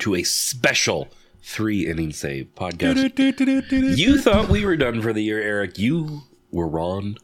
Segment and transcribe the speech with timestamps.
[0.00, 1.08] Hello and welcome to a special
[1.42, 3.98] three inning save podcast.
[3.98, 5.78] you thought we were done for the year, Eric.
[5.78, 7.18] You were wrong.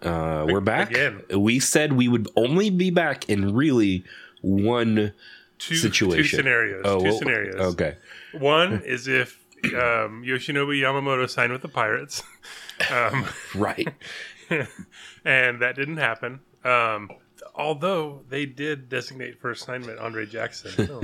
[0.00, 0.90] Uh, we're back.
[0.90, 1.22] Again.
[1.36, 4.04] We said we would only be back in really
[4.40, 5.12] one
[5.58, 6.22] two, situation.
[6.22, 6.82] Two scenarios.
[6.86, 7.60] Oh, two well, scenarios.
[7.74, 7.96] Okay.
[8.32, 12.22] One is if um, Yoshinobu Yamamoto signed with the Pirates,
[12.90, 13.88] um, Right.
[14.50, 16.40] and that didn't happen.
[16.64, 17.10] Um,
[17.54, 21.02] although they did designate for assignment Andre Jackson Oh.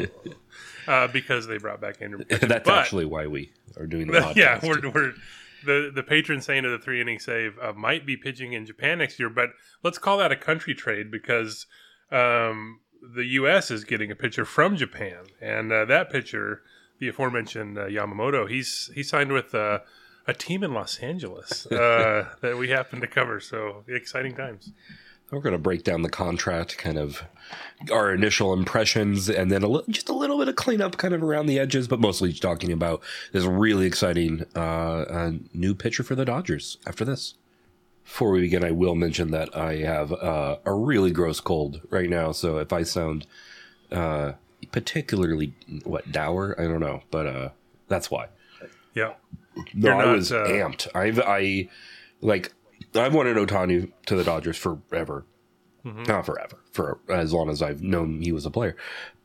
[0.87, 2.25] Uh, because they brought back Andrew.
[2.29, 4.37] That's But- actually why we are doing the podcast.
[4.37, 5.13] yeah, we're, we're
[5.65, 8.99] the the patron saint of the three inning save uh, might be pitching in Japan
[8.99, 9.51] next year, but
[9.83, 11.67] let's call that a country trade because
[12.11, 12.81] um,
[13.15, 13.71] the U.S.
[13.71, 16.63] is getting a pitcher from Japan, and uh, that pitcher,
[16.99, 19.79] the aforementioned uh, Yamamoto, he's he signed with uh,
[20.27, 23.39] a team in Los Angeles uh, that we happen to cover.
[23.41, 24.73] So exciting times.
[25.33, 27.23] We're going to break down the contract, kind of
[27.91, 31.23] our initial impressions, and then a li- just a little bit of cleanup kind of
[31.23, 33.01] around the edges, but mostly talking about
[33.33, 37.35] this really exciting uh, uh, new pitcher for the Dodgers after this.
[38.05, 42.11] Before we begin, I will mention that I have uh, a really gross cold right
[42.11, 43.27] now, so if I sound
[43.91, 44.33] uh,
[44.71, 46.55] particularly, what, dour?
[46.61, 47.49] I don't know, but uh,
[47.89, 48.27] that's why.
[48.95, 49.15] Yeah,
[49.73, 50.89] No, You're I not, was uh, amped.
[50.95, 51.71] I've I
[52.21, 52.53] like
[52.95, 55.25] I've wanted Ohtani to the Dodgers forever.
[55.85, 56.05] Mm-hmm.
[56.05, 58.77] Not forever, for as long as I've known he was a player,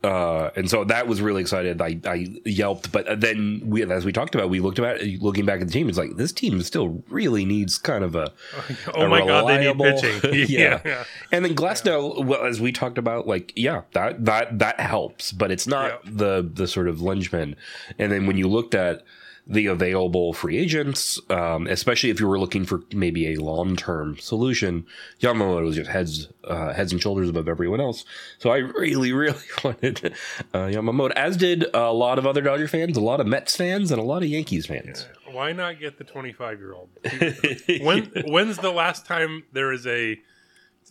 [0.02, 1.80] uh, and so that was really excited.
[1.80, 5.60] I, I yelped, but then we, as we talked about, we looked about looking back
[5.60, 5.88] at the team.
[5.88, 8.32] It's like this team still really needs kind of a
[8.96, 10.34] oh a my god, they need reliable- pitching.
[10.48, 10.80] yeah.
[10.84, 11.04] yeah.
[11.30, 15.52] And then Glasnow, well, as we talked about, like yeah, that that that helps, but
[15.52, 16.10] it's not Yeah.
[16.12, 17.54] the the sort of linchpin.
[18.00, 19.04] And then when you looked at
[19.48, 24.18] the available free agents, um, especially if you were looking for maybe a long term
[24.18, 24.86] solution,
[25.20, 28.04] Yamamoto was just heads uh, heads and shoulders above everyone else.
[28.38, 30.14] So I really, really wanted
[30.52, 33.90] uh, Yamamoto, as did a lot of other Dodger fans, a lot of Mets fans,
[33.90, 35.06] and a lot of Yankees fans.
[35.30, 36.90] Why not get the 25 year old?
[37.80, 40.20] when when's the last time there is a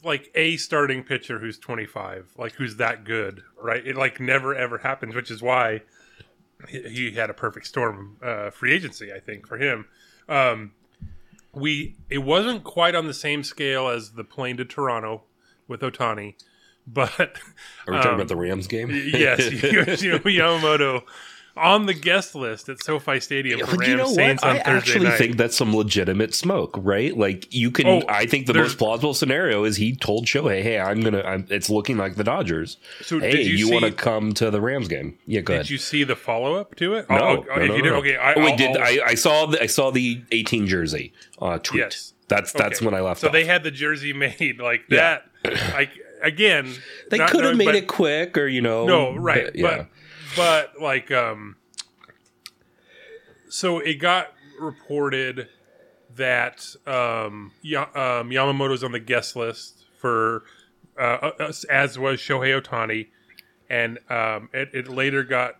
[0.03, 3.85] like a starting pitcher who's 25, like who's that good, right?
[3.85, 5.81] It like never ever happens, which is why
[6.67, 9.85] he, had a perfect storm uh, free agency, I think, for him.
[10.27, 10.71] Um,
[11.53, 15.23] we it wasn't quite on the same scale as the plane to Toronto
[15.67, 16.35] with Ohtani,
[16.87, 18.89] but Are we talking Um, about the Rams game?
[18.91, 21.03] yes, Yamamoto
[21.57, 24.49] on the guest list at SoFi Stadium for Rams you know Saints what?
[24.51, 25.17] on I Thursday actually night.
[25.17, 27.15] think that's some legitimate smoke, right?
[27.17, 27.87] Like you can.
[27.87, 31.21] Oh, I think the most plausible scenario is he told Shohei, "Hey, I'm gonna.
[31.21, 32.77] I'm, it's looking like the Dodgers.
[33.01, 35.17] So hey, did you you, want to come to the Rams game?
[35.25, 35.65] Yeah, go ahead.
[35.65, 37.09] Did you see the follow up to it?
[37.09, 37.95] no, Oh, no, oh, no, if no, did, no.
[37.95, 38.15] okay.
[38.17, 38.99] I, oh, wait, did I'll- I?
[39.07, 41.81] I saw the I saw the 18 jersey uh, tweet.
[41.83, 42.13] Yes.
[42.29, 42.85] That's that's okay.
[42.85, 43.21] when I left.
[43.21, 43.33] So off.
[43.33, 45.19] they had the jersey made like Yeah.
[45.43, 45.73] that.
[45.73, 45.91] Like
[46.21, 46.73] again,
[47.09, 49.77] They could have made but- it quick, or you know, No, right, but- yeah.
[49.77, 49.87] but
[50.35, 51.55] but like um,
[53.49, 55.47] so it got reported
[56.15, 60.43] that um, ya- um Yamamoto's on the guest list for
[60.99, 63.07] uh, uh, as was Shohei Ohtani,
[63.69, 65.55] and um, it, it later got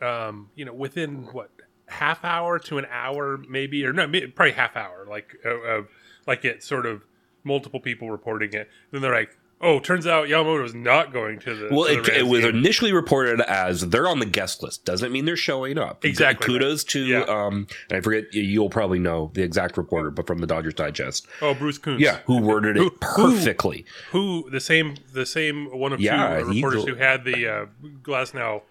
[0.00, 1.50] um, you know within what
[1.88, 5.88] half hour to an hour maybe or no may- probably half hour like uh, of
[6.26, 7.02] like it sort of
[7.44, 8.68] multiple people reporting it.
[8.90, 12.14] Then they're like, oh, turns out Yamamoto is not going to the Well, to the
[12.14, 14.84] it, it was initially reported as they're on the guest list.
[14.84, 16.04] Doesn't mean they're showing up.
[16.04, 17.20] Exactly Kudos to Yeah.
[17.22, 21.26] um, and I forget you'll probably know the exact reporter, but from the Dodgers Digest,
[21.42, 22.00] Oh, Bruce Kuntz.
[22.02, 23.84] yeah, who worded Who- it perfectly.
[24.12, 27.66] Who the same the same one of Yeah, two reporters who had the uh,
[28.02, 28.62] Glasnow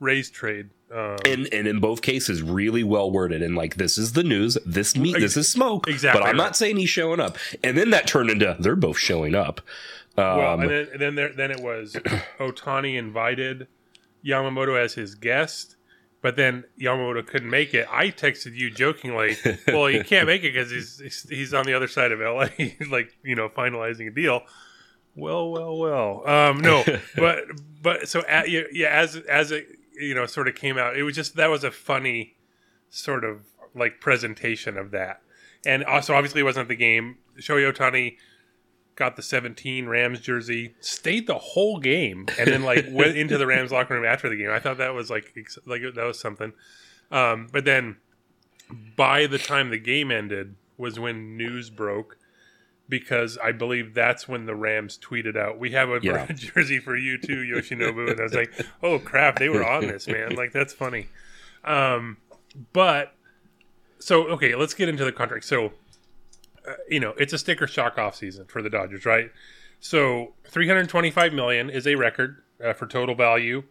[0.00, 0.70] Rays trade.
[0.94, 3.42] Um, And and in both cases, really well worded.
[3.42, 4.56] And like, this is the news.
[4.64, 5.12] This me.
[5.12, 5.86] This is smoke.
[5.88, 6.44] Exactly But I'm right.
[6.44, 7.36] not saying he's showing up.
[7.62, 9.60] And then that turned into they're both showing up.
[10.18, 11.92] Um, well, and then and then there then it was
[12.38, 13.68] Ohtani invited
[14.24, 15.76] Yamamoto as his guest.
[16.20, 17.86] But then Yamamoto couldn't make it.
[17.88, 19.36] I texted you jokingly,
[19.68, 22.48] "Well, he can't make it because he's he's- on the other side of LA,
[22.90, 24.42] like you know, finalizing a deal."
[25.14, 26.28] Well, well, well.
[26.28, 26.84] Um, no,
[27.16, 27.44] but
[27.82, 31.04] but so at, yeah, yeah, as as it you know sort of came out, it
[31.04, 32.34] was just that was a funny
[32.90, 33.42] sort of
[33.74, 35.22] like presentation of that,
[35.64, 37.18] and also obviously it wasn't the game.
[37.40, 38.16] Shohei Ohtani
[38.98, 43.46] got the 17 Rams jersey, stayed the whole game, and then like went into the
[43.46, 44.50] Rams locker room after the game.
[44.50, 46.52] I thought that was like ex- like that was something.
[47.10, 47.96] Um, but then
[48.96, 52.16] by the time the game ended was when news broke
[52.88, 56.26] because I believe that's when the Rams tweeted out, "We have a Yeah.
[56.32, 58.52] jersey for you too, Yoshinobu." And I was like,
[58.82, 60.34] "Oh crap, they were on this, man!
[60.34, 61.06] Like that's funny."
[61.64, 62.16] Um,
[62.72, 63.14] but
[64.00, 65.44] so okay, let's get into the contract.
[65.44, 65.72] So
[66.88, 69.30] you know, it's a sticker shock off season for the Dodgers, right?
[69.80, 73.62] So 325 million is a record uh, for total value.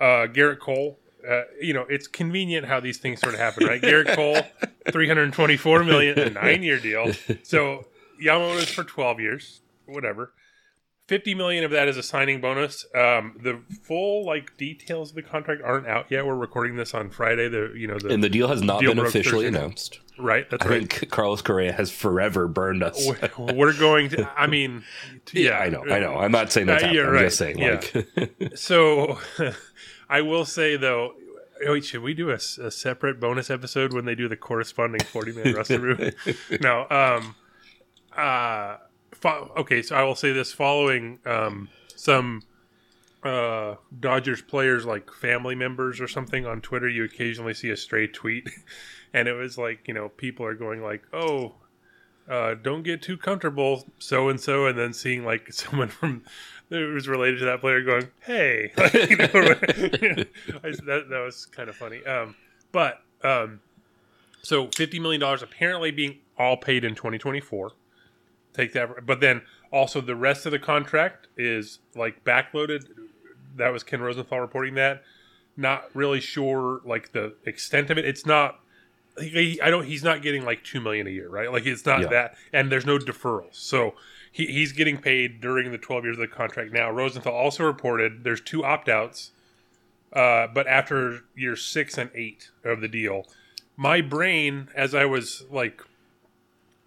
[0.00, 0.98] uh, Gerrit Cole.
[1.28, 3.80] Uh, you know, it's convenient how these things sort of happen, right?
[3.82, 4.38] Gerrit Cole,
[4.92, 7.12] three hundred twenty-four million, a nine-year deal.
[7.42, 7.86] So
[8.22, 10.32] Yamamoto's for twelve years, whatever.
[11.06, 12.84] Fifty million of that is a signing bonus.
[12.92, 16.26] Um, the full like details of the contract aren't out yet.
[16.26, 17.48] We're recording this on Friday.
[17.48, 19.58] The you know the And the deal has not Deal been officially Thursday.
[19.58, 20.00] announced.
[20.18, 20.50] right.
[20.50, 20.92] That's I right.
[20.92, 23.06] think Carlos Correa has forever burned us.
[23.38, 24.28] We're- going to.
[24.36, 24.82] I mean,
[25.32, 26.16] Yeah, I know, I know.
[26.16, 27.04] I'm not saying that's Uh, happening.
[27.04, 27.80] you're I'm just saying, Yeah.
[28.16, 29.18] like, So,
[30.08, 31.12] I will say though.
[31.62, 35.54] Wait, should we do a separate bonus episode when they do the corresponding forty man
[35.54, 36.14] roster move?
[36.60, 36.86] No.
[36.90, 37.34] Um.
[38.16, 38.78] Uh.
[39.20, 42.42] Fo- okay, so I will say this: following um some
[43.22, 48.06] uh Dodgers players like family members or something on Twitter, you occasionally see a stray
[48.06, 48.48] tweet,
[49.14, 51.54] and it was like you know people are going like, oh.
[52.28, 56.24] Uh, don't get too comfortable, so and so, and then seeing like someone from
[56.70, 58.88] that was related to that player going, "Hey," I-
[60.86, 62.04] that that was kind of funny.
[62.04, 62.34] Um,
[62.72, 63.60] but um,
[64.42, 67.70] so fifty million dollars apparently being all paid in twenty twenty four.
[68.56, 72.86] Take that, but then also the rest of the contract is like backloaded.
[73.56, 75.02] That was Ken Rosenthal reporting that.
[75.58, 78.06] Not really sure like the extent of it.
[78.06, 78.60] It's not.
[79.20, 79.84] He, I don't.
[79.84, 81.52] He's not getting like two million a year, right?
[81.52, 82.06] Like it's not Yeah.
[82.08, 83.56] that, and there's no deferrals.
[83.56, 83.94] So
[84.32, 86.72] he, he's getting paid during the 12 years of the contract.
[86.72, 89.32] Now Rosenthal also reported there's two opt outs,
[90.14, 93.26] uh, but after year six and eight of the deal,
[93.76, 95.82] my brain, as I was like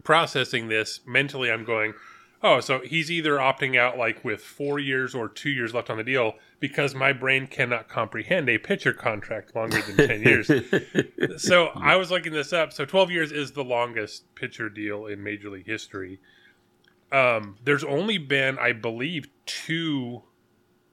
[0.03, 1.93] processing this mentally, I'm going,
[2.41, 5.97] oh, so he's either opting out like with four years or two years left on
[5.97, 10.51] the deal because my brain cannot comprehend a pitcher contract longer than 10 years.
[11.41, 12.73] so I was looking this up.
[12.73, 16.19] So 12 years is the longest pitcher deal in Major League history.
[17.11, 20.23] Um, there's only been, I believe, two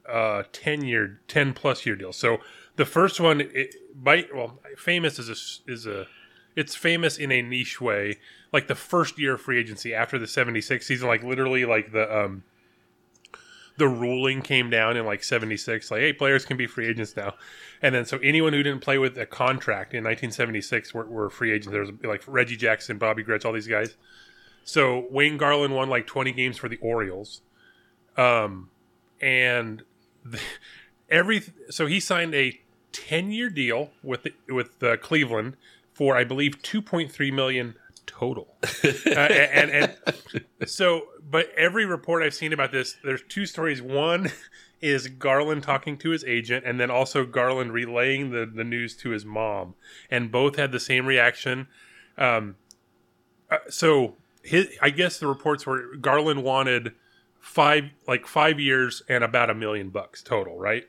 [0.09, 2.17] uh, 10 year, 10 plus year deals.
[2.17, 2.39] So
[2.77, 6.07] the first one, it, by, well, famous is a, is a,
[6.57, 8.19] it's famous in a niche way.
[8.53, 12.25] Like the first year of free agency after the 76 season, like literally like the,
[12.25, 12.43] um,
[13.77, 17.35] the ruling came down in like 76 like hey players can be free agents now.
[17.83, 21.53] And then so anyone who didn't play with a contract in 1976 were, were free
[21.53, 21.73] agents.
[21.73, 23.97] There was like reggie jackson bobby grich all these guys.
[24.65, 27.43] So wayne garland won like 20 games for the orioles.
[28.17, 28.71] Um
[29.21, 29.83] and
[30.25, 30.41] the,
[31.11, 32.59] every so he signed a
[32.93, 35.57] 10 year deal with the, with uh, cleveland
[35.97, 37.75] for i believe 2.3 million
[38.07, 38.57] total.
[38.85, 39.97] Uh, and, and
[40.59, 43.81] and so but every report i've seen about this there's two stories.
[43.81, 44.31] One
[44.81, 49.11] is garland talking to his agent and then also garland relaying the, the news to
[49.11, 49.75] his mom.
[50.11, 51.69] And both had the same reaction.
[52.19, 52.57] Um,
[53.51, 56.93] uh, so his, i guess the reports were garland wanted
[57.41, 60.89] five like five years and about a million bucks total right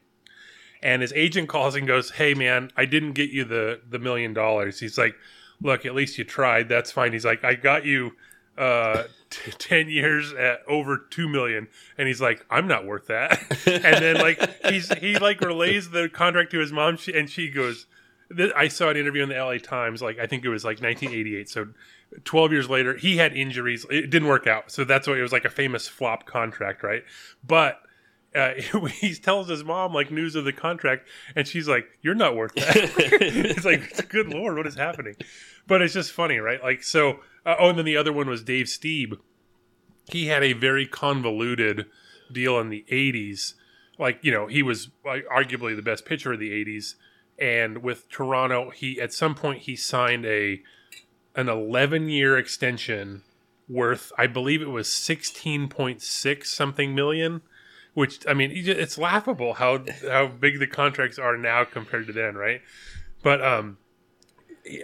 [0.82, 4.34] and his agent calls and goes hey man i didn't get you the the million
[4.34, 4.80] dollars.
[4.80, 5.16] He's like
[5.62, 6.70] look at least you tried.
[6.70, 7.14] That's fine.
[7.14, 8.14] He's like i got you
[8.58, 11.68] uh t- 10 years at over 2 million.
[11.98, 13.40] And he's like i'm not worth that.
[13.68, 16.98] And then like he's he like relays the contract to his mom.
[16.98, 17.86] She, and she goes
[18.56, 21.48] i saw an interview in the la times like i think it was like 1988
[21.48, 21.68] so
[22.24, 23.86] 12 years later he had injuries.
[23.90, 24.72] It didn't work out.
[24.72, 27.04] So that's why it was like a famous flop contract right?
[27.46, 27.82] But
[28.38, 28.54] uh,
[28.88, 32.54] he tells his mom like news of the contract, and she's like, "You're not worth
[32.56, 35.16] that." it's like, "Good lord, what is happening?"
[35.66, 36.62] But it's just funny, right?
[36.62, 37.20] Like, so.
[37.46, 39.20] Uh, oh, and then the other one was Dave Stieb.
[40.12, 41.86] He had a very convoluted
[42.32, 43.54] deal in the '80s.
[43.98, 46.96] Like, you know, he was like, arguably the best pitcher of the '80s,
[47.40, 50.62] and with Toronto, he at some point he signed a
[51.36, 53.22] an 11 year extension
[53.70, 57.42] worth, I believe it was 16.6 something million
[57.98, 62.36] which I mean, it's laughable how how big the contracts are now compared to then,
[62.36, 62.62] right?
[63.24, 63.80] But um,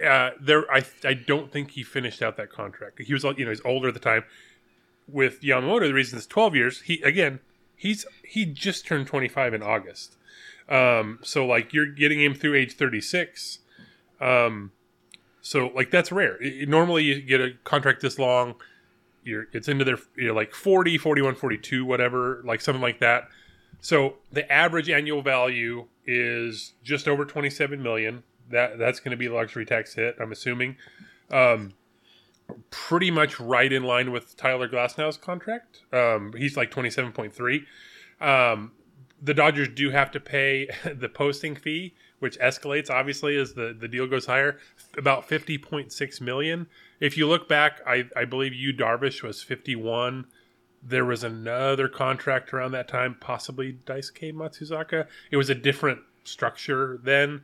[0.04, 3.00] uh, there, I I don't think he finished out that contract.
[3.00, 4.24] He was you know he's older at the time.
[5.06, 6.80] With Yamamoto, the reason it's twelve years.
[6.80, 7.38] He again,
[7.76, 10.16] he's he just turned twenty five in August.
[10.68, 13.60] Um, so like you're getting him through age thirty six.
[14.20, 14.72] Um,
[15.40, 16.36] so like that's rare.
[16.44, 18.56] I- normally you get a contract this long
[19.24, 23.28] you're it's into their you know like 40 41 42 whatever like something like that.
[23.80, 28.22] So the average annual value is just over 27 million.
[28.50, 30.76] That that's going to be luxury tax hit i'm assuming.
[31.30, 31.74] Um
[32.70, 35.82] pretty much right in line with tyler glasnow's contract.
[35.92, 37.64] Um he's like 27.3
[38.20, 38.72] um
[39.24, 43.88] the dodgers do have to pay the posting fee which escalates obviously as the the
[43.88, 44.58] deal goes higher
[44.96, 46.66] about 50.6 million
[47.00, 50.26] if you look back, I, I believe you Darvish was 51.
[50.82, 55.06] There was another contract around that time, possibly Daisuke Matsuzaka.
[55.30, 57.42] It was a different structure then.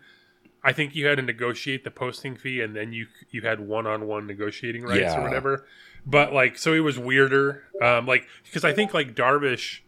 [0.62, 3.86] I think you had to negotiate the posting fee, and then you you had one
[3.86, 5.18] on one negotiating rights Yeah.
[5.20, 5.66] or whatever.
[6.06, 7.64] But like, so it was weirder.
[7.82, 9.80] Um, like because I think like Darvish,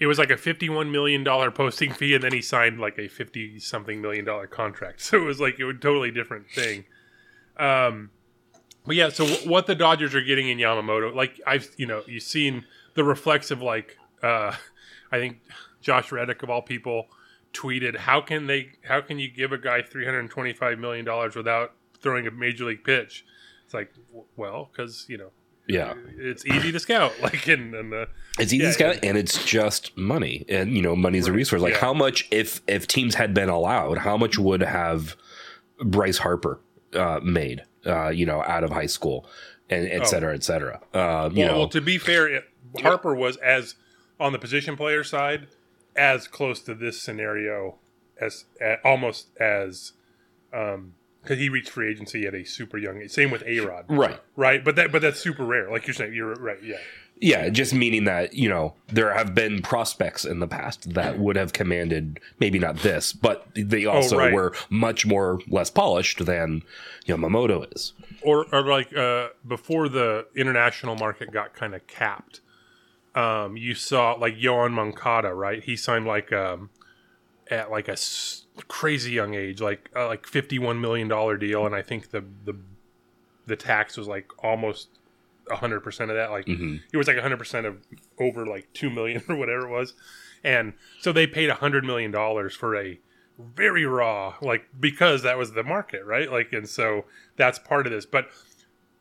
[0.00, 2.98] it was like a fifty one million dollar posting fee, and then he signed like
[2.98, 5.00] a fifty something million dollar contract.
[5.10, 6.86] So it was like it was a totally different thing.
[7.58, 8.10] Um,
[8.86, 12.02] but yeah, so w- what the Dodgers are getting in Yamamoto, like I've you know
[12.06, 12.64] you've seen
[12.94, 14.54] the reflexive like uh,
[15.12, 15.42] I think
[15.82, 17.08] Josh Reddick of all people
[17.52, 18.72] tweeted, "How can they?
[18.84, 22.30] How can you give a guy three hundred twenty five million dollars without throwing a
[22.30, 23.24] major league pitch?"
[23.66, 23.92] It's like,
[24.36, 25.30] well, because you know
[25.66, 25.94] Yeah.
[26.16, 27.12] it's easy to scout.
[27.22, 30.82] Like in, in the It's easy Yeah, to scout, and it's just money, and you
[30.82, 31.62] know, money is a resource.
[31.62, 31.80] Like yeah.
[31.80, 35.16] how much, if if teams had been allowed, how much would have
[35.82, 36.60] Bryce Harper
[36.94, 39.26] uh, made, uh, you know, out of high school,
[39.68, 40.80] and et cetera, et cetera.
[40.92, 42.44] Uh, you well, know, well, to be fair, it,
[42.82, 43.74] Harper was as
[44.18, 45.46] on the position player side
[45.96, 47.76] as close to this scenario
[48.20, 49.92] as uh, almost as
[50.52, 53.10] um because he reached free agency at a super young age.
[53.10, 54.20] Same with A Rod, right?
[54.36, 54.64] right?
[54.64, 55.70] But that but that's super rare.
[55.70, 56.62] Like you're saying, you're right.
[56.62, 56.76] Yeah,
[57.20, 61.36] Yeah, just meaning that you know there have been prospects in the past that would
[61.36, 64.32] have commanded maybe not this, but they also right.
[64.32, 66.62] were much more less polished than
[67.06, 67.92] Yamamoto is.
[68.22, 72.40] or or like uh, before the international market got kind of capped.
[73.14, 75.62] Um, you saw like Yoan Moncada, right?
[75.62, 76.70] He signed like um,
[77.50, 81.66] at like a s- crazy young age, like uh, like fifty one million dollar deal,
[81.66, 82.56] and I think the the
[83.46, 84.88] the tax was like almost
[85.50, 86.30] hundred percent of that.
[86.30, 86.46] Like
[86.92, 87.78] it was like hundred percent of
[88.18, 89.94] over like two million or whatever it was,
[90.44, 92.98] and so they paid hundred million dollars for a
[93.38, 97.92] very raw like because that was the market right like and so that's part of
[97.92, 98.28] this but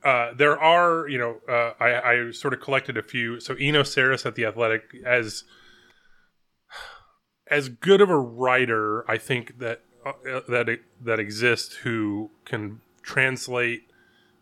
[0.03, 3.39] uh, there are, you know, uh, I, I sort of collected a few.
[3.39, 5.43] So Eno Sarris at the Athletic, as
[7.49, 13.89] as good of a writer, I think that uh, that that exists who can translate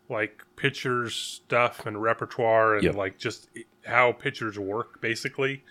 [0.08, 2.94] like pitchers stuff and repertoire and Yep.
[2.94, 3.48] like just
[3.86, 5.62] how pitchers work basically.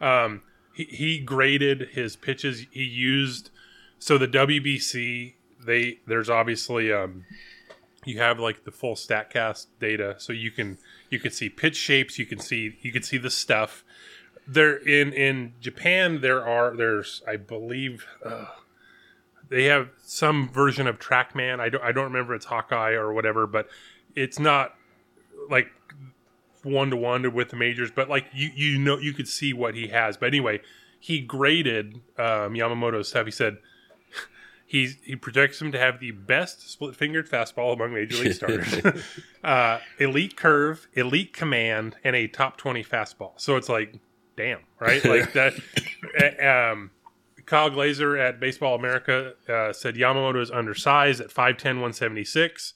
[0.00, 0.42] Um,
[0.72, 2.66] he, he graded his pitches.
[2.70, 3.50] He used
[3.98, 5.34] so the WBC.
[5.64, 7.24] They there's obviously um,
[8.04, 10.78] you have like the full statcast data so you can
[11.10, 13.84] you can see pitch shapes you can see you can see the stuff
[14.50, 18.46] there in in japan there are there's i believe uh,
[19.48, 21.60] they have some version of trackman.
[21.60, 23.68] I don't i don't remember it's hawkeye or whatever but
[24.16, 24.74] it's not
[25.48, 25.68] like
[26.62, 29.74] one to one with the majors but like you you know you could see what
[29.74, 30.16] he has.
[30.16, 30.60] But anyway
[30.98, 33.26] he graded um, yamamoto's stuff.
[33.26, 33.58] He said
[34.66, 38.80] He's, he projects him to have the best split fingered fastball among major league starters,
[39.44, 43.32] uh, elite curve, elite command, and a top 20 fastball.
[43.36, 43.96] So it's like,
[44.40, 45.04] damn, right?
[45.04, 45.54] Like that.
[46.72, 46.90] um,
[47.46, 52.74] Kyle Glaser at Baseball America uh, said Yamamoto is undersized at 5'10, 176.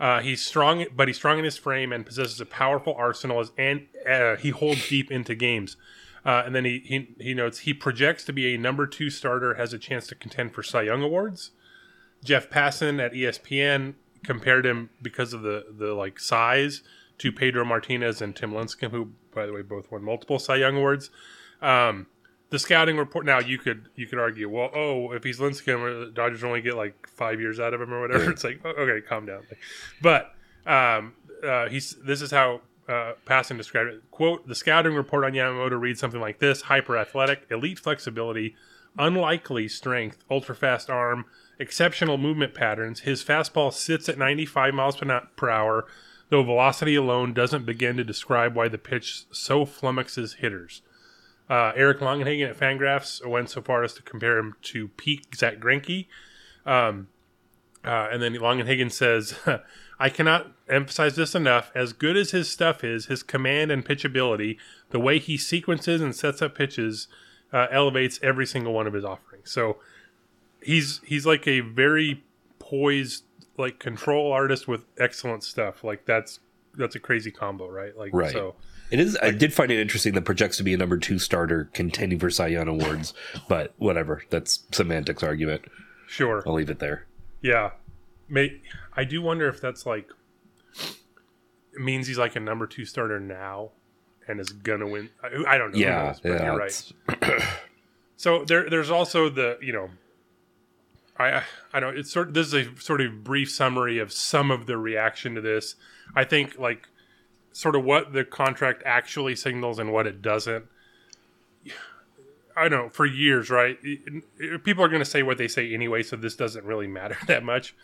[0.00, 3.52] Uh, he's strong, but he's strong in his frame and possesses a powerful arsenal, as,
[3.56, 5.76] and uh, he holds deep into games.
[6.24, 9.54] Uh, and then he, he he notes he projects to be a number two starter,
[9.54, 11.52] has a chance to contend for Cy Young awards.
[12.22, 16.82] Jeff Passan at ESPN compared him because of the the like size
[17.18, 20.76] to Pedro Martinez and Tim Lincecum, who by the way both won multiple Cy Young
[20.76, 21.10] awards.
[21.60, 22.06] Um,
[22.50, 26.12] the scouting report now you could you could argue well oh if he's Lincecum the
[26.12, 28.30] Dodgers only get like five years out of him or whatever.
[28.30, 29.42] It's like okay calm down.
[30.00, 30.34] But
[30.66, 31.14] um,
[31.46, 34.10] uh, he's this is how uh, Passan described it.
[34.10, 38.54] Quote the scouting report on Yamamoto reads something like this hyper athletic elite flexibility
[38.98, 41.24] unlikely strength ultra fast arm
[41.58, 43.00] exceptional movement patterns.
[43.00, 45.86] His fastball sits at 95 miles per hour
[46.30, 50.82] though velocity alone doesn't begin to describe why the pitch so flummoxes hitters
[51.48, 55.58] uh, Eric Longenhagen at Fangraphs went so far as to compare him to peak Zack
[55.58, 56.06] Greinke.
[56.66, 57.08] Um,
[57.84, 59.34] uh, and then Longenhagen says,
[59.98, 61.70] I cannot emphasize this enough.
[61.74, 64.58] As good as his stuff is, his command and pitchability,
[64.90, 67.08] the way he sequences and sets up pitches,
[67.52, 69.50] uh, elevates every single one of his offerings.
[69.50, 69.78] So
[70.62, 72.22] he's he's like a very
[72.58, 73.24] poised,
[73.58, 75.84] like control artist with excellent stuff.
[75.84, 76.40] Like that's
[76.74, 77.96] that's a crazy combo, right?
[77.96, 78.32] Like Right.
[78.32, 78.54] so.
[78.90, 79.18] It is.
[79.20, 82.30] I did find it interesting that projects to be a number two starter contending for
[82.30, 83.12] Cy Young awards,
[83.46, 84.22] but whatever.
[84.30, 85.62] That's semantics argument.
[86.06, 86.42] Sure.
[86.46, 87.04] I'll leave it there.
[87.42, 87.72] Yeah,
[88.30, 88.62] May
[88.94, 90.08] I do wonder if that's like
[91.74, 93.72] it means he's like a number two starter now
[94.26, 95.10] and is gonna win.
[95.22, 95.78] I, I don't know.
[95.78, 96.20] Yeah, knows?
[96.20, 96.44] But yeah.
[96.44, 97.42] you're right.
[98.20, 99.90] So there, there's also the you know,
[101.18, 101.98] I I don't.
[101.98, 102.34] It's sort.
[102.34, 105.74] This is a sort of brief summary of some of the reaction to this.
[106.14, 106.88] I think like
[107.52, 110.66] sort of what the contract actually signals and what it doesn't.
[112.56, 113.78] I don't know for years, right?
[114.64, 117.44] People are going to say what they say anyway, so this doesn't really matter that
[117.44, 117.74] much.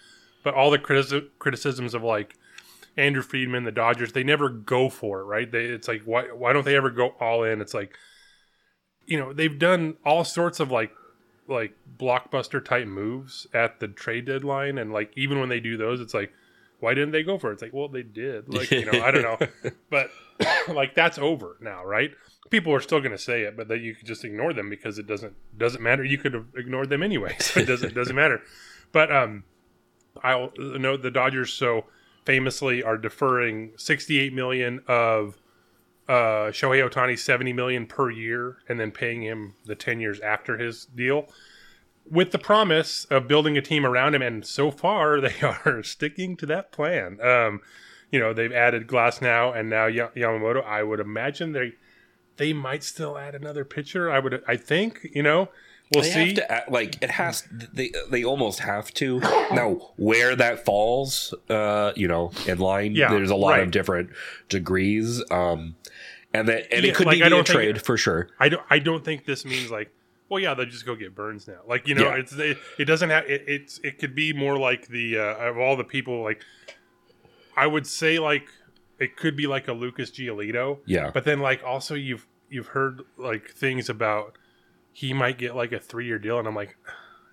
[0.43, 2.37] But all the critici- criticisms of like
[2.97, 5.51] Andrew Friedman, the Dodgers, they never go for it, right?
[5.51, 7.61] They, it's like why why don't they ever go all in?
[7.61, 7.97] It's like
[9.07, 10.93] you know they've done all sorts of like
[11.49, 16.01] like blockbuster type moves at the trade deadline, and like even when they do those,
[16.01, 16.33] it's like
[16.81, 17.55] why didn't they go for it?
[17.55, 19.39] It's like well they did, like you know I don't know,
[19.91, 20.11] but
[20.69, 22.13] like that's over now, right?
[22.51, 24.99] People are still going to say it, but that you could just ignore them because
[24.99, 26.05] it doesn't doesn't matter.
[26.05, 28.43] You could have ignored them anyway, so it doesn't doesn't matter.
[28.93, 29.45] But um,
[30.23, 31.87] I'll note the Dodgers so
[32.25, 35.37] famously are deferring 68 million of
[36.09, 40.59] uh, Shohei Ohtani 70 million per year and then paying him the 10 years after
[40.59, 41.29] his deal
[42.11, 46.37] with the promise of building a team around him and so far they are sticking
[46.37, 47.19] to that plan.
[47.21, 47.61] Um,
[48.11, 50.65] you know, they've added Glasnow and now Ya- Yamamoto.
[50.65, 51.73] I would imagine they
[52.37, 54.11] they might still add another pitcher.
[54.11, 55.49] I would I think, you know,
[55.93, 56.27] we'll they see.
[56.27, 59.19] have to act, like it has they they almost have to
[59.53, 63.63] now where that falls uh you know in line Yeah, there's a lot right.
[63.63, 64.11] of different
[64.49, 65.77] degrees um
[66.33, 68.29] and that and Yeah, it could like, be I via don't think- trade for sure
[68.41, 68.63] I don't.
[68.71, 69.93] I don't think this means like,
[70.29, 71.61] well, yeah, they'll just go get Burnes now.
[71.67, 72.15] Like you know, Yeah.
[72.17, 73.25] it's it, it doesn't have.
[73.27, 76.41] It, it's it could be more like the uh, of all the people like.
[77.57, 78.49] I would say like
[78.99, 83.03] it could be like a Lucas Giolito, yeah but then like also you've you've heard
[83.17, 84.37] like things about
[84.95, 86.77] he might get like a three year deal, and I'm like.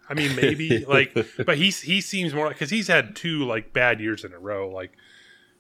[0.10, 1.16] I mean, maybe like,
[1.46, 4.68] but he's he seems more because he's had two like bad years in a row.
[4.70, 4.92] Like,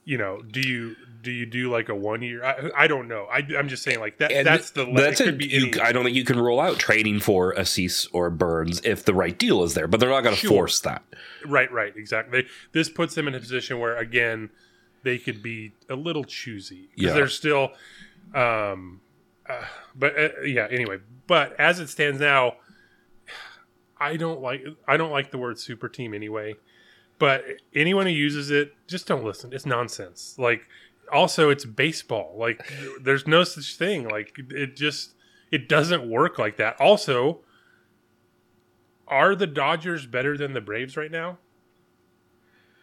[0.03, 2.43] you know, do you do you do like a one year?
[2.43, 3.27] I, I don't know.
[3.31, 4.29] I, I'm just saying like that.
[4.33, 6.59] And that's the that's it a, could be you, I don't think you can rule
[6.59, 10.09] out trading for a Cease or Burnes if the right deal is there, but they're
[10.09, 10.49] not going to Sure.
[10.49, 11.01] force that.
[11.45, 12.45] Right, right, exactly.
[12.73, 14.49] This puts them in a position where, again,
[15.03, 17.13] they could be a little choosy because Yeah.
[17.13, 17.71] they're still.
[18.35, 18.99] Um,
[19.47, 19.61] uh,
[19.95, 20.99] but uh, yeah, anyway.
[21.27, 22.55] But as it stands now,
[23.99, 26.55] I don't like I don't like the word super team anyway.
[27.19, 29.53] But anyone who uses it, just don't listen.
[29.53, 30.33] It's nonsense.
[30.39, 30.63] Like,
[31.13, 32.33] also, it's baseball.
[32.35, 32.65] Like,
[32.99, 34.09] there's no such thing.
[34.09, 35.11] Like, it just
[35.51, 36.81] it doesn't work like that.
[36.81, 37.41] Also,
[39.07, 41.37] are the Dodgers better than the Braves right now?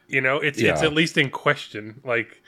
[0.07, 2.01] You know, it's it's at least in question.
[2.05, 2.41] Like,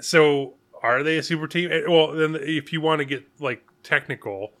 [0.00, 1.70] so are they a super team?
[1.88, 4.52] Well, then if you want to get like technical,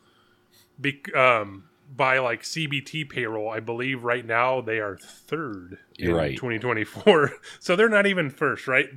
[0.80, 1.64] be, um,
[1.94, 6.36] by like CBT payroll, I believe right now they are third You're in right.
[6.36, 7.32] 2024.
[7.60, 8.88] So they're not even first, right?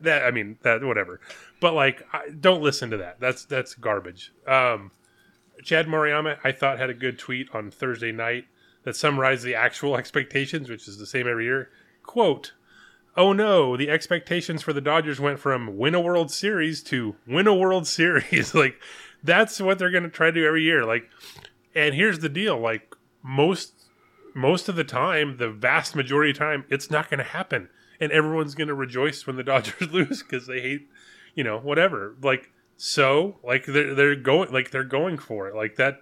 [0.00, 1.20] That I mean, that whatever.
[1.60, 3.18] But like, I, don't listen to that.
[3.20, 4.32] That's that's garbage.
[4.46, 4.92] Um,
[5.64, 8.46] Chad Moriyama, I thought had a good tweet on Thursday night
[8.84, 11.70] that summarized the actual expectations, which is the same every year.
[12.02, 12.52] Quote.
[13.14, 17.46] Oh no, the expectations for the Dodgers went from win a World Series to win
[17.46, 18.54] a World Series.
[18.54, 18.80] like
[19.22, 20.84] that's what they're going to try to do every year.
[20.84, 21.08] Like
[21.74, 23.74] and here's the deal, like most
[24.34, 27.68] most of the time, the vast majority of time, it's not going to happen.
[28.00, 30.88] And everyone's going to rejoice when the Dodgers lose cuz they hate,
[31.34, 32.16] you know, whatever.
[32.22, 35.54] Like so, like they're they're going like they're going for it.
[35.54, 36.00] Like that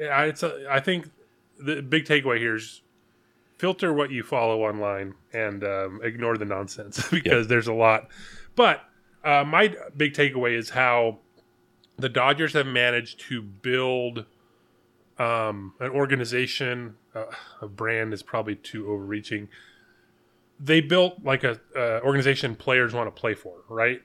[0.00, 1.10] I it's a, I think
[1.58, 2.82] the big takeaway here is
[3.58, 8.08] filter what you follow online and um, ignore the nonsense because there's a lot.
[8.56, 8.80] But
[9.24, 11.18] uh, my big takeaway is how
[11.96, 14.24] the Dodgers have managed to build
[15.18, 16.96] um, an organization.
[17.14, 17.24] Uh,
[17.60, 19.48] a brand is probably too overreaching.
[20.58, 24.02] They built like a uh, organization players want to play for, right?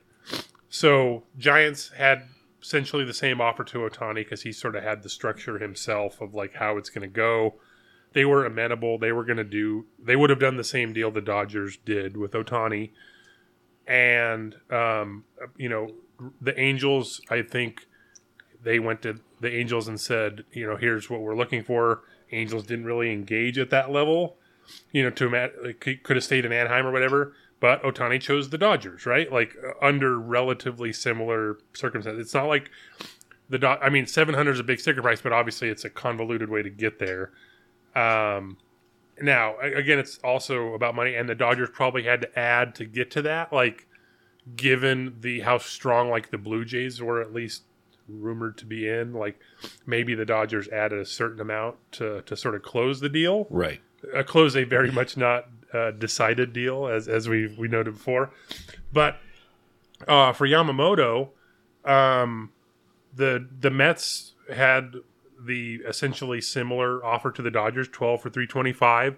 [0.70, 2.24] So Giants had
[2.62, 6.34] essentially the same offer to Ohtani because he sort of had the structure himself of
[6.34, 7.56] like how it's going to go.
[8.14, 8.98] They were amenable.
[8.98, 9.86] They were going to do.
[10.00, 12.92] They would have done the same deal the Dodgers did with Ohtani,
[13.86, 15.24] and um,
[15.56, 15.92] you know
[16.42, 17.22] the Angels.
[17.30, 17.86] I think
[18.64, 22.02] they went to the Angels and said, you know, here's what we're looking for.
[22.32, 24.38] Angels didn't really engage at that level,
[24.92, 27.34] you know, to could have stayed in Anaheim or whatever.
[27.60, 29.32] But Ohtani chose the Dodgers, right?
[29.32, 32.28] Like under relatively similar circumstances.
[32.28, 32.70] It's not like
[33.50, 35.90] the Do- I mean, seven hundred is a big sticker price, but obviously it's a
[35.90, 37.32] convoluted way to get there.
[37.96, 38.58] Um,
[39.20, 43.10] now again, it's also about money, and the Dodgers probably had to add to get
[43.12, 43.52] to that.
[43.52, 43.87] Like,
[44.56, 47.64] given the how strong like the Blue Jays were at least
[48.08, 49.40] rumored to be in, like
[49.86, 53.82] maybe the Dodgers added a certain amount to to sort of close the deal Right.
[54.16, 58.32] uh, close a very much not uh, decided deal, as as we we noted before.
[58.94, 59.18] But
[60.08, 61.30] uh, for Yamamoto,
[61.84, 62.52] um,
[63.14, 64.96] the the Mets had
[65.40, 69.18] the essentially similar offer to the Dodgers, twelve for three twenty five,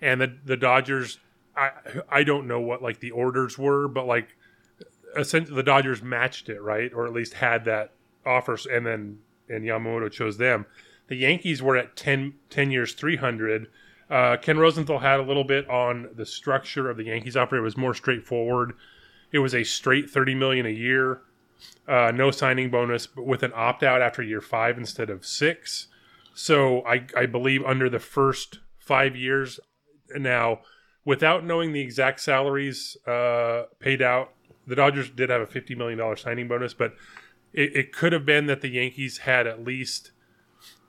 [0.00, 1.18] and the the Dodgers.
[1.56, 1.70] I
[2.08, 4.36] I don't know what like the orders were, but like
[5.16, 7.92] essentially the Dodgers matched it right, or at least had that
[8.24, 10.66] offer, and then and Yamamoto chose them.
[11.08, 13.68] The Yankees were at 10, 10 years, 300.
[14.10, 17.56] Uh, Ken Rosenthal had a little bit on the structure of the Yankees offer.
[17.56, 18.74] It was more straightforward.
[19.32, 21.20] It was a straight 30 million a year,
[21.88, 25.88] uh, no signing bonus, but with an opt out after year five instead of six.
[26.34, 29.58] So I, I believe under the first five years
[30.14, 30.60] now,
[31.04, 34.32] without knowing the exact salaries uh, paid out,
[34.66, 36.94] the Dodgers did have a $50 million signing bonus, but
[37.52, 40.12] it, it could have been that the Yankees had at least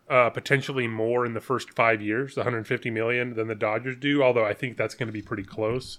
[0.09, 4.23] uh, potentially more in the first five years, 150 million, than the Dodgers do.
[4.23, 5.97] Although I think that's going to be pretty close.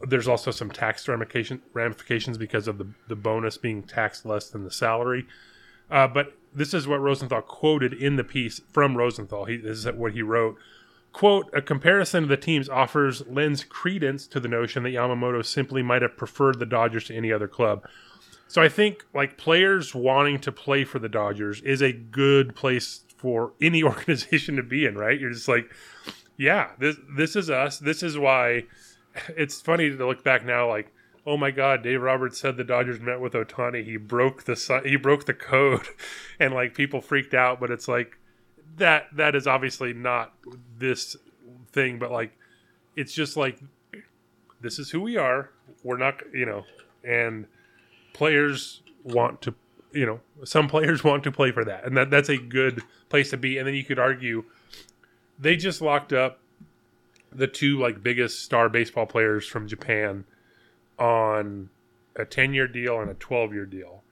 [0.00, 4.64] There's also some tax ramification, ramifications because of the the bonus being taxed less than
[4.64, 5.26] the salary.
[5.90, 9.44] Uh, but this is what Rosenthal quoted in the piece from Rosenthal.
[9.44, 10.56] He, this is what he wrote.
[11.14, 15.80] Quote, a comparison of the teams offers lends credence to the notion that Yamamoto simply
[15.80, 17.86] might have preferred the Dodgers to any other club.
[18.48, 23.04] So I think like players wanting to play for the Dodgers is a good place
[23.16, 25.18] for any organization to be in, right?
[25.18, 25.72] You're just like,
[26.36, 27.78] yeah, this this is us.
[27.78, 28.64] This is why
[29.36, 30.92] it's funny to look back now like
[31.26, 34.96] oh my god dave roberts said the dodgers met with ohtani he broke the he
[34.96, 35.86] broke the code
[36.40, 38.18] and like people freaked out but it's like
[38.76, 40.34] that that is obviously not
[40.78, 41.16] this
[41.72, 42.36] thing but like
[42.96, 43.58] it's just like
[44.60, 45.50] this is who we are.
[45.82, 46.64] We're not you know
[47.04, 47.46] and
[48.12, 49.54] players want to
[49.92, 51.84] you know some players want to play for that.
[51.84, 53.58] And that that's a good place to be.
[53.58, 54.44] And then you could argue
[55.38, 56.40] they just locked up
[57.32, 60.24] the two like biggest star baseball players from Japan
[60.98, 61.68] on
[62.16, 64.02] a 10 year deal and a 12 year deal.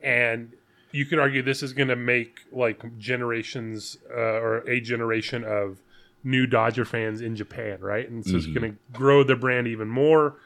[0.00, 0.54] And
[0.92, 5.78] you could argue this is going to make like generations uh, or a generation of
[6.24, 8.08] new Dodger fans in Japan, right?
[8.08, 10.36] And so it's going to grow the brand even more.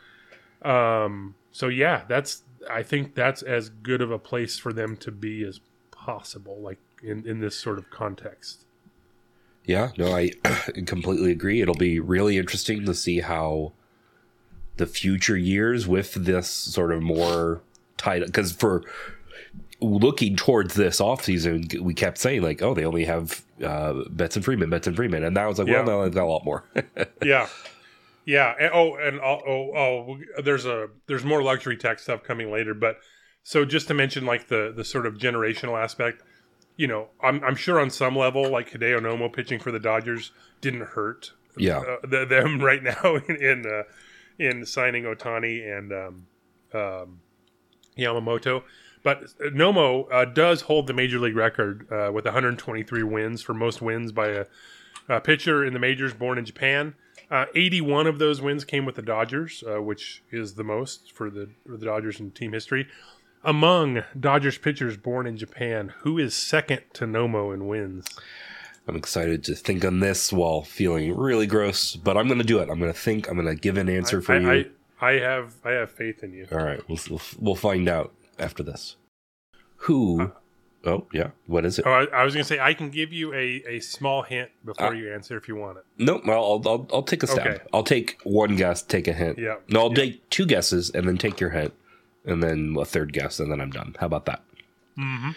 [0.62, 5.10] Um, so yeah, that's I think that's as good of a place for them to
[5.10, 8.64] be as possible, like in in this sort of context.
[9.64, 10.32] Yeah, no, I
[10.86, 11.60] completely agree.
[11.60, 13.72] It'll be really interesting to see how
[14.76, 17.62] the future years with this sort of more
[17.96, 18.82] tight because for
[19.84, 24.44] looking towards this offseason, we kept saying like, oh, they only have uh, Betts and
[24.44, 25.82] Freeman, Betts and Freeman, and now it's like, Yeah.
[25.82, 26.64] well, now they've got a lot more.
[27.22, 27.48] yeah.
[28.24, 28.54] Yeah.
[28.58, 32.74] And, oh and oh, oh oh there's a there's more luxury tech stuff coming later.
[32.74, 32.98] But
[33.42, 36.22] so just to mention like the the sort of generational aspect
[36.76, 40.32] you know i'm, I'm sure on some level like hideo nomo pitching for the dodgers
[40.60, 43.82] didn't hurt yeah, uh, the, them right now in in, uh,
[44.40, 46.26] in signing ohtani and um,
[46.72, 47.20] um,
[47.96, 48.64] yamamoto
[49.04, 49.22] but
[49.54, 54.10] nomo uh, does hold the major league record uh, with 123 wins for most wins
[54.10, 54.46] by a,
[55.08, 56.94] a pitcher in the majors born in japan
[57.30, 61.30] uh, 81 of those wins came with the Dodgers, uh, which is the most for
[61.30, 62.86] the, for the Dodgers in team history.
[63.42, 68.06] Among Dodgers pitchers born in Japan, who is second to Nomo in wins?
[68.86, 72.58] I'm excited to think on this while feeling really gross, but I'm going to do
[72.58, 72.68] it.
[72.70, 73.28] I'm going to think.
[73.28, 74.70] I'm going to give an answer for I, you.
[75.00, 76.46] I, I have I have faith in you.
[76.52, 78.96] All right, we'll, we'll we'll find out after this.
[79.78, 80.32] Who?
[80.86, 81.86] oh yeah, what is it?
[81.86, 84.50] Oh, I, I was going to say I can give you a, a small hint
[84.64, 84.90] before Ah.
[84.92, 85.84] you answer if you want it.
[85.98, 86.22] Nope.
[86.26, 87.46] Well, I'll, I'll I'll take a stab.
[87.46, 87.58] Okay.
[87.72, 89.38] I'll take one guess, take a hint.
[89.38, 89.56] Yeah.
[89.68, 89.94] No, I'll Yeah.
[89.96, 91.72] take two guesses and then take your hint,
[92.24, 93.94] and then a third guess, and then I'm done.
[93.98, 94.42] How about that?
[94.98, 95.30] Mm-hmm.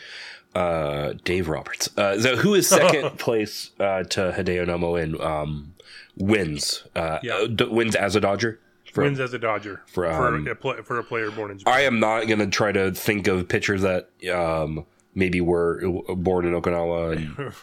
[0.56, 1.90] Uh, Dave Roberts.
[1.98, 5.76] Uh, so who is second place uh, to Hideo Nomo in um,
[6.16, 6.84] wins?
[6.96, 7.36] Uh, Yeah.
[7.36, 8.60] uh, d- wins as a Dodger.
[8.98, 11.60] For- Wins as a Dodger for, for, um, a, pla for a player born in
[11.60, 11.74] Japan.
[11.74, 15.82] I am not going to try to think of pitchers that um, maybe were
[16.16, 17.16] born in Okinawa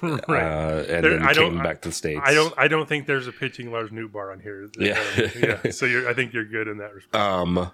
[0.02, 0.42] and, right.
[0.42, 2.20] uh, and There- then I don't- came back to the states.
[2.24, 2.54] I don't.
[2.56, 4.68] I don't think there's a pitching Lars Nootbaar on here.
[4.78, 4.98] Yeah.
[5.18, 5.30] Um,
[5.64, 5.70] yeah.
[5.70, 7.14] So you're, I think you're good in that respect.
[7.16, 7.70] Um,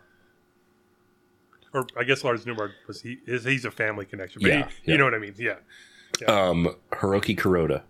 [1.73, 4.43] or I guess Lars Nootbaar was he is he's a family connection.
[4.43, 4.93] But Yeah, he, yeah.
[4.93, 5.35] you know what I mean.
[5.39, 5.55] Yeah.
[6.27, 7.83] um, Hiroki Kuroda.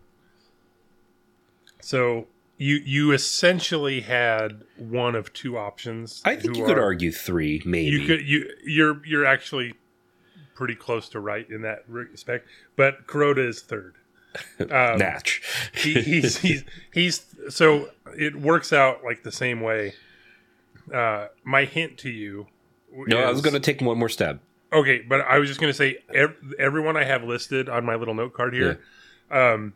[1.81, 2.27] So
[2.61, 6.21] you you essentially had one of two options.
[6.27, 7.97] I think you could are- argue three, maybe.
[7.97, 9.73] you could you you're you're actually
[10.55, 12.47] pretty close to right in that respect.
[12.77, 13.95] But Kuroda is third.
[14.61, 15.43] Um, Natch.
[15.75, 19.95] he, he's he's he's so it works out like the same way.
[20.95, 22.47] Uh, my hint to you.
[22.93, 24.39] no, I was going to take one more stab.
[24.73, 27.95] Okay, but I was just going to say ev- everyone I have listed on my
[27.97, 28.81] little note card here
[29.31, 29.73] um,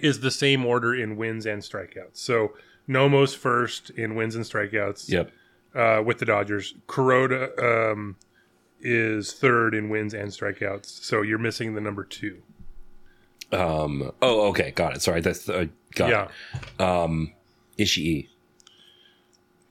[0.00, 2.14] is the same order in wins and strikeouts.
[2.18, 2.52] So
[2.88, 5.30] Nomo's first in wins and strikeouts Yep.
[5.74, 6.74] uh, with the Dodgers.
[6.88, 8.16] Kuroda um,
[8.80, 10.86] is third in wins and strikeouts.
[11.02, 12.42] So you're missing the number two.
[13.52, 14.12] Um.
[14.22, 14.72] Oh, okay.
[14.72, 15.02] Got it.
[15.02, 15.20] Sorry.
[15.20, 16.80] That's uh, got yeah, it.
[16.80, 17.32] Um.
[17.78, 18.28] Ishii.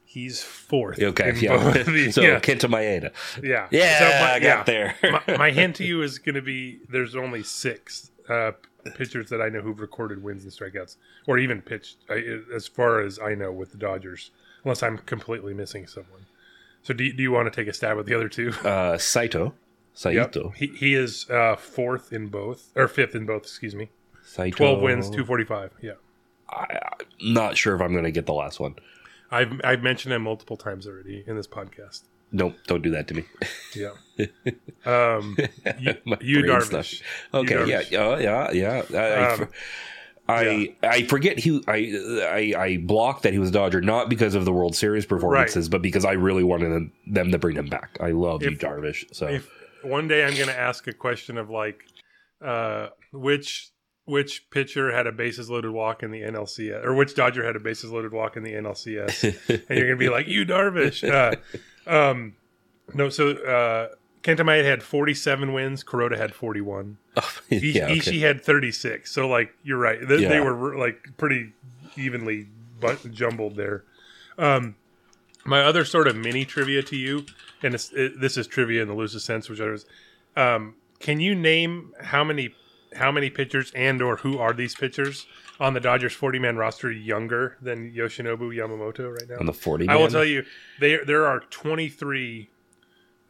[0.05, 1.01] he's fourth.
[1.01, 1.33] Okay.
[1.39, 1.71] Yeah.
[1.71, 3.11] the- so yeah, Kenta Maeda.
[3.43, 4.95] yeah, Yeah, So my- I got there.
[5.03, 8.51] my, my hint to you is going to be there's only six uh,
[8.91, 13.01] pitchers that I know who've recorded wins and strikeouts, or even pitched, I, as far
[13.01, 14.31] as I know, with the Dodgers,
[14.63, 16.25] unless I'm completely missing someone.
[16.83, 18.51] So, do you, do you want to take a stab at the other two?
[18.63, 19.53] Uh, Saito.
[19.93, 20.49] Saito.
[20.49, 23.43] He he is uh, fourth in both, or fifth in both.
[23.43, 23.89] Excuse me.
[24.23, 24.57] Saito.
[24.57, 25.71] Twelve wins, two forty five.
[25.81, 25.93] Yeah,
[26.49, 28.75] I, I'm not sure if I'm going to get the last one.
[29.31, 32.03] I've I've mentioned him multiple times already in this podcast.
[32.31, 33.23] Nope, don't do that to me.
[33.75, 33.91] Yeah.
[34.85, 35.35] Um,
[35.79, 36.97] you, you Darvish.
[36.99, 37.33] stuff.
[37.33, 37.91] Okay, yeah, Darvish.
[37.91, 38.99] yeah, yeah, yeah.
[38.99, 39.49] I, I Um, for-
[40.27, 44.33] I, I forget he I, I I blocked that he was a Dodger not because
[44.35, 47.67] of the World Series performances, but because I really wanted them, them to bring him
[47.67, 47.97] back.
[47.99, 49.05] I love you, Darvish.
[49.13, 49.47] So If
[49.83, 51.83] one day I'm going to ask a question of like,
[52.43, 53.69] uh, which
[54.05, 57.59] which pitcher had a bases loaded walk in the NLCS, or which Dodger had a
[57.59, 61.03] bases loaded walk in the NLCS, and you're going to be like, you Darvish.
[61.07, 61.35] Uh,
[61.89, 62.35] um,
[62.93, 65.83] no, so uh, Kenta Maeda had 47 wins.
[65.83, 66.97] Kuroda had 41.
[67.15, 68.19] Ishii, yeah, okay.
[68.19, 69.11] Had 36.
[69.11, 69.99] So like you're right.
[70.07, 70.29] They, Yeah.
[70.29, 71.53] they were like pretty
[71.97, 72.47] evenly
[72.79, 73.83] bu- jumbled there.
[74.37, 74.75] Um,
[75.45, 77.25] my other sort of mini trivia to you,
[77.63, 79.85] and it's, it, this is trivia in the loosest sense, which is,
[80.35, 82.53] um, can you name how many
[82.95, 85.25] how many pitchers and or who are these pitchers
[85.59, 89.37] on the Dodgers 40 man roster younger than Yoshinobu Yamamoto right now?
[89.39, 89.87] on the forty.
[89.87, 90.43] I will tell you,
[90.79, 92.49] there there are 23.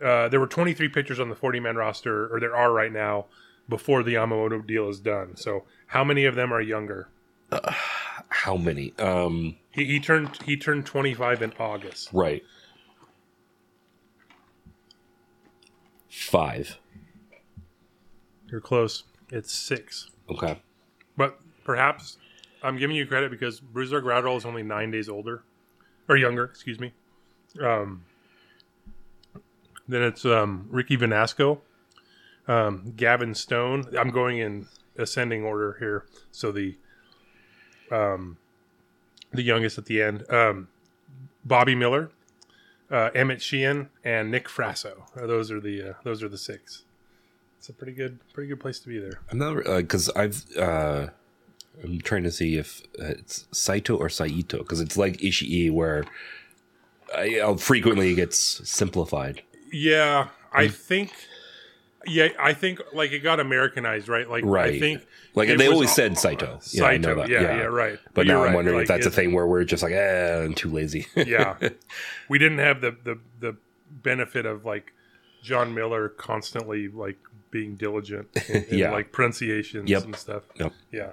[0.04, 3.25] Uh, there were 23 pitchers on the 40 man roster, or there are right now,
[3.69, 5.38] before the Yamamoto deal is done.
[5.38, 7.08] So, how many of them are younger?
[8.30, 8.93] how many.
[8.99, 12.10] Um, He, he turned he turned 25 in August.
[12.12, 12.43] right.
[16.10, 16.78] Five.
[18.49, 19.04] You're close.
[19.31, 20.61] It's six, Okay.
[21.17, 22.17] but perhaps
[22.63, 25.43] I'm giving you credit because Brusdar Graterol is only nine days older
[26.07, 26.45] or younger.
[26.45, 26.93] Excuse me.
[27.61, 28.05] Um,
[29.88, 31.59] then it's um, Ricky Vanasco,
[32.47, 33.85] um, Gavin Stone.
[33.97, 36.75] I'm going in ascending order here, so the
[37.91, 38.38] um,
[39.31, 40.29] the youngest at the end.
[40.31, 40.67] Um,
[41.43, 42.09] Bobby Miller,
[42.89, 45.03] uh, Emmett Sheehan, and Nick Frasso.
[45.15, 46.83] Those are the uh, those are the six.
[47.65, 49.19] It's a pretty good pretty good place to be there.
[49.32, 50.45] I'm not because I've.
[50.56, 51.08] Uh,
[51.84, 56.06] I'm trying to see if uh, it's Saito or Saito because it's like Ishii where
[57.17, 58.38] I, I'll frequently it gets
[58.69, 59.41] simplified.
[59.71, 61.12] Yeah, I think.
[62.06, 64.30] Yeah, I think like it got Americanized, right?
[64.30, 64.65] Like right.
[64.65, 64.80] I Right.
[64.80, 66.60] think Like they always all- said Saito.
[66.69, 67.30] Yeah, I know that.
[67.30, 67.58] Yeah, Yeah.
[67.58, 67.97] yeah, right.
[68.13, 70.54] But now I'm wondering like, if that's a thing where we're just like, eh, I'm
[70.54, 71.08] too lazy.
[71.15, 71.56] yeah,
[72.30, 73.58] we didn't have the, the the
[73.89, 74.93] benefit of like
[75.41, 77.17] Jon Miller constantly like
[77.56, 78.91] being diligent in, in Yeah.
[78.91, 80.04] like pronunciations Yep.
[80.06, 80.44] and stuff.
[80.60, 80.74] Yep.
[80.91, 81.12] Yeah.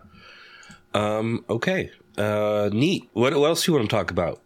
[0.94, 1.44] um.
[1.48, 1.90] Okay.
[2.18, 2.68] Uh.
[2.72, 3.08] Neat.
[3.12, 4.40] What, what else do you want to talk about?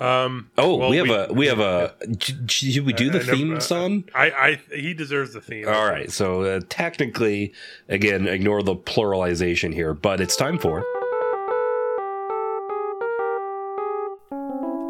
[0.00, 1.92] Um, Oh, well, we have a we have a.
[2.16, 4.04] j- j- Should we do the I never- theme uh, song?
[4.14, 5.66] I, I he deserves the theme.
[5.68, 6.08] All right.
[6.10, 7.52] So uh, technically,
[7.88, 10.84] again, ignore the pluralization here, but it's time for.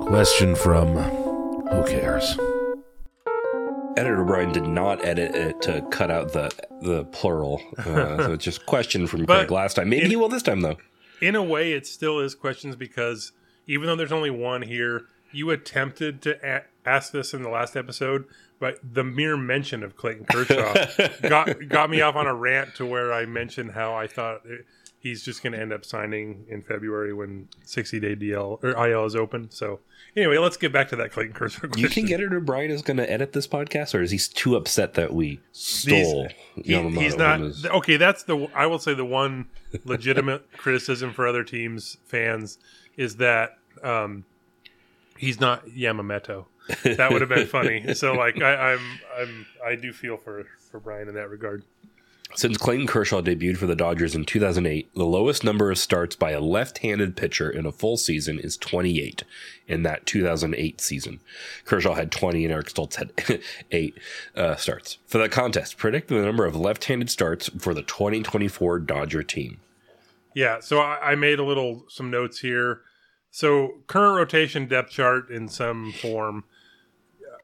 [0.07, 0.89] Question from
[1.73, 2.39] Who Cares?
[3.99, 6.51] Editor Brian did not edit it to cut out the
[6.83, 7.61] the plural.
[7.79, 7.85] Uh,
[8.25, 9.89] so it's just question from Craig last time.
[9.89, 10.77] Maybe in- he will this time though.
[11.21, 13.33] in a way, it still is questions because
[13.67, 17.77] even though there's only one here, you attempted to a- ask this in the last
[17.77, 18.25] episode,
[18.61, 20.75] but the mere mention of Clayton Kershaw
[21.29, 24.65] got got me off on a rant to where I mentioned how I thought it,
[25.01, 29.05] he's just going to end up signing in February when 60 day DL or IL
[29.05, 29.51] is open.
[29.51, 29.81] So
[30.17, 31.61] anyway, let's get back to that Clayton Kershaw.
[31.61, 31.79] Question.
[31.83, 34.95] You think Editor Brian is going to edit this podcast, or is he too upset
[34.95, 37.41] that we stole He- Yamamoto he's not
[37.77, 37.97] okay.
[37.97, 39.47] That's the I will say the one
[39.85, 42.59] legitimate criticism for other teams fans
[42.97, 44.25] is that um,
[45.17, 46.47] he's not Yamamoto.
[46.83, 47.85] That would have been funny.
[47.95, 48.81] So like I, I'm
[49.19, 51.65] I'm I do feel for for Brian in that regard.
[52.35, 56.33] Since Clayton Kershaw debuted for the Dodgers in 2008, the lowest number of starts by
[56.33, 59.25] a left-handed pitcher in a full season is 28
[59.67, 61.21] in that 2008 season.
[61.65, 63.13] Kershaw had 20 and Eric Stults had
[63.73, 63.99] 8
[64.37, 64.99] uh, starts.
[65.07, 69.61] For the contest, predict the number of left-handed starts for the 2024 Dodger team.
[70.35, 72.83] Yeah, so I, I made a little some notes here.
[73.31, 76.45] So current rotation depth chart in some form.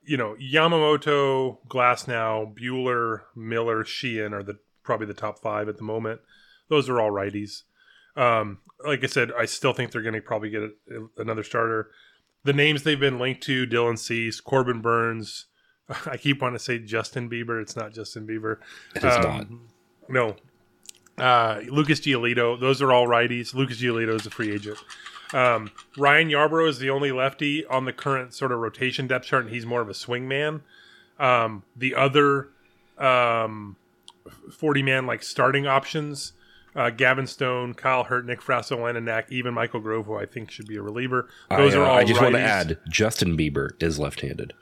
[0.05, 5.83] You know, Yamamoto, Glasnow, Buehler, Miller, Sheehan are the probably the top five at the
[5.83, 6.21] moment.
[6.69, 7.63] Those are all righties.
[8.17, 10.71] Um, like I said, I still think they're going to probably get a,
[11.19, 11.91] another starter.
[12.45, 15.47] The names they've been linked to: Dylan Cease, Corbin Burnes.
[16.07, 17.61] I keep wanting to say Justin Bieber.
[17.61, 18.59] It's not Justin Bieber.
[18.95, 19.47] It is Um, not.
[20.09, 20.37] No.
[21.17, 22.59] Uh, Lucas Giolito.
[22.59, 23.55] Those are all righties.
[23.55, 24.79] Lucas Giolito is a free agent.
[25.33, 29.45] Um, Ryan Yarbrough is the only lefty on the current sort of rotation depth chart,
[29.47, 30.63] and he's more of a swing man.
[31.19, 32.49] Um, the other
[32.99, 33.77] um,
[34.53, 36.33] 40 man like starting options
[36.77, 40.67] uh, Gavin Stone, Kyle Hurt, Nick Frasso, Landon even Michael Grove, who I think should
[40.67, 41.29] be a reliever.
[41.51, 41.97] Those I, uh, are all.
[41.99, 44.53] I just want to add Justin Bieber is left-handed.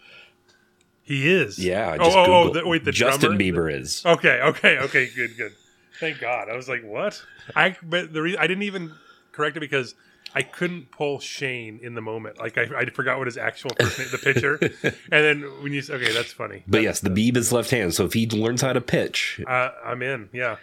[1.03, 1.59] he is.
[1.59, 3.39] Yeah, I Oh, just oh, oh, Googled- the, wait, the Justin drummer?
[3.39, 4.05] Bieber is.
[4.05, 5.53] Okay, okay, okay, good, good.
[6.01, 6.49] Thank God.
[6.51, 7.23] I was like, what?
[7.57, 8.93] I but the re- I didn't even
[9.31, 9.95] correct it because
[10.35, 12.39] I couldn't pull Shane in the moment.
[12.39, 14.59] Like I, I forgot what his actual first name, the pitcher.
[14.83, 16.63] and then when you s- okay, that's funny.
[16.67, 17.93] But yes, the Beeb is left hand.
[17.95, 20.29] So if he learns how to pitch, Uh, I'm in.
[20.33, 20.57] Yeah.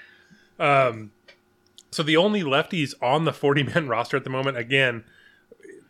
[0.60, 1.12] Um,
[1.91, 5.03] so the only lefties on the 40 man roster at the moment, again,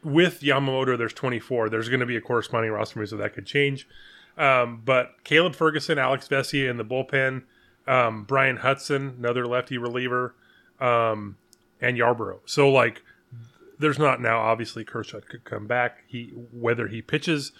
[0.04, 1.70] with Yamamoto, there's 24.
[1.70, 3.88] There's going to be a corresponding roster move, so that could change.
[4.38, 7.44] Um, but Caleb Ferguson, Alex Vesia in the bullpen,
[7.88, 10.34] um, Bryan Hudson, another lefty reliever,
[10.80, 11.36] um,
[11.82, 12.40] and Yarbrough.
[12.46, 13.02] So like,
[13.80, 14.40] there's not now.
[14.40, 16.04] Obviously, Kershaw could come back.
[16.06, 17.52] He whether he pitches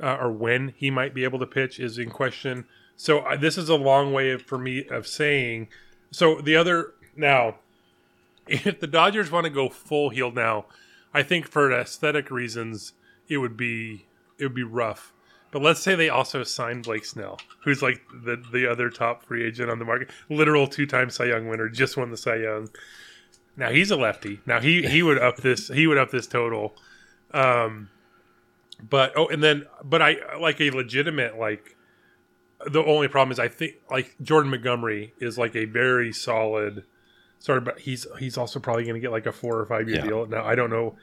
[0.00, 2.66] uh, or when he might be able to pitch is in question.
[2.96, 5.68] So uh, this is a long way of, for me of saying.
[6.10, 7.56] So the other now,
[8.46, 10.66] if the Dodgers want to go full heel now,
[11.12, 12.92] I think for aesthetic reasons
[13.28, 14.06] it would be
[14.38, 15.12] it would be rough.
[15.50, 19.44] But let's say they also signed Blake Snell, who's like the the other top free
[19.44, 22.68] agent on the market, literal two time Cy Young winner, just won the Cy Young.
[23.56, 24.40] Now he's a lefty.
[24.46, 26.74] Now he he would up this he would up this total.
[27.32, 27.90] Um,
[28.88, 31.76] but oh, and then but I like a legitimate like.
[32.66, 36.84] The only problem is I think like Jordan Montgomery is like a very solid
[37.38, 39.98] Sorry, but he's he's also probably going to get like a four or five year
[39.98, 40.06] Yeah.
[40.06, 40.26] deal.
[40.26, 40.96] Now I don't know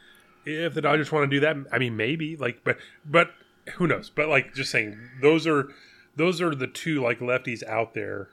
[0.44, 1.56] if the Dodgers want to do that.
[1.72, 3.30] I mean, maybe like, but but
[3.76, 4.10] who knows?
[4.10, 5.68] But like, just saying, those are
[6.16, 8.30] those are the two like lefties out there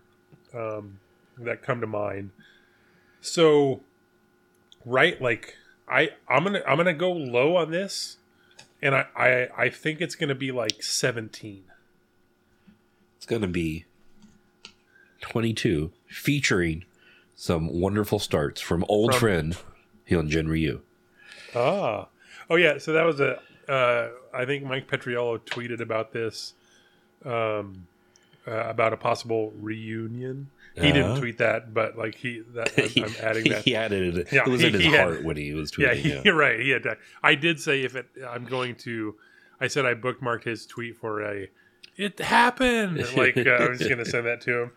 [0.54, 1.00] um,
[1.36, 2.30] that come to mind.
[3.20, 3.82] So,
[4.88, 5.54] right, like
[5.88, 8.16] I I'm gonna I'm gonna go low on this,
[8.82, 11.64] and I I, I think it's gonna be like seventeen.
[13.16, 13.84] it's to be
[15.20, 16.84] 22, featuring
[17.34, 19.56] some wonderful starts from old From- friend
[20.08, 20.80] Hyunjin Ryu.
[21.54, 22.06] Ah,
[22.50, 22.78] oh yeah.
[22.78, 23.40] So that was a.
[23.68, 26.54] Uh, I think Mike Petriello tweeted about this,
[27.24, 27.86] um,
[28.46, 30.50] uh, about a possible reunion.
[30.80, 31.20] He didn't Uh-huh.
[31.20, 33.64] tweet that, but like he, that I'm, I'm adding that.
[33.64, 34.32] he added it.
[34.32, 36.04] Yeah, it was he- in his he had- heart when he was tweeting.
[36.04, 36.60] Yeah, you're right.
[36.60, 36.82] He had.
[36.84, 36.98] that.
[37.22, 39.14] I did say if it, I'm going to.
[39.60, 41.48] I said I bookmarked his tweet for a.
[41.96, 43.04] It happened.
[43.16, 44.70] Like uh, I was going to send that to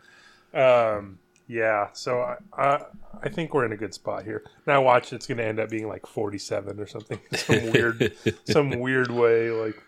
[0.53, 0.59] him.
[0.59, 1.89] Um, yeah.
[1.93, 2.85] So I, I,
[3.23, 4.43] I think we're in a good spot here.
[4.65, 7.19] Now watch, it's going to end up being like 47 or something.
[7.35, 8.13] Some weird,
[8.45, 9.51] some weird way.
[9.51, 9.81] Like,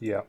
[0.00, 0.20] yeah.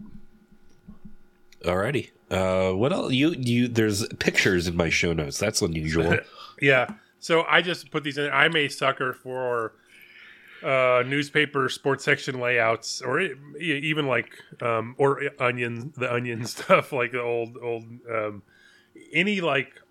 [1.63, 2.11] Alrighty.
[2.29, 3.13] Uh, what else?
[3.13, 3.67] You you.
[3.67, 5.37] There's pictures in my show notes.
[5.37, 6.17] That's unusual.
[6.61, 6.93] Yeah.
[7.19, 8.29] So I just put these in.
[8.31, 9.73] I'm a sucker for
[10.63, 13.19] uh, newspaper sports section layouts, or
[13.59, 18.43] even like um, or onion, the onion stuff, like the old old um,
[19.11, 19.81] any like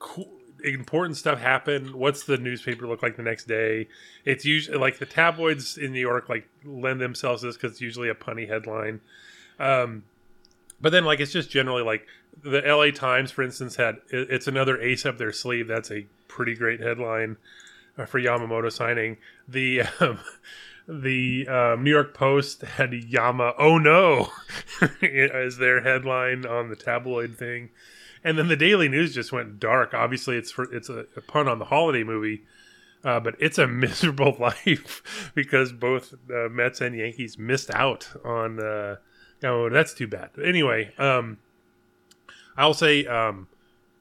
[0.00, 0.28] cool,
[0.64, 1.96] important stuff happen.
[1.96, 3.88] What's the newspaper look like the next day?
[4.24, 8.08] It's usually like the tabloids in New York like lend themselves this because it's usually
[8.08, 9.00] a punny headline.
[9.58, 10.04] Um,
[10.80, 12.06] but then like it's just generally like
[12.42, 15.66] the LA Times, for instance, had it's another ace up their sleeve.
[15.66, 17.36] That's a pretty great headline
[17.96, 19.16] uh, for Yamamoto signing.
[19.46, 20.20] The um,
[20.86, 23.54] the um, New York Post had Yama.
[23.58, 24.30] Oh no,
[25.02, 27.70] as their headline on the tabloid thing,
[28.22, 29.94] and then the Daily News just went dark.
[29.94, 32.42] Obviously, it's for it's a, a pun on the holiday movie.
[33.04, 38.58] Uh, but it's a miserable life because both uh, Mets and Yankees missed out on
[38.58, 38.96] uh,
[39.42, 39.72] Yamamoto.
[39.72, 40.30] That's too bad.
[40.34, 41.38] But anyway, um,
[42.56, 43.48] I'll say um,